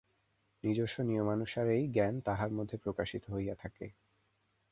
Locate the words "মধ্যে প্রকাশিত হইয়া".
2.51-3.55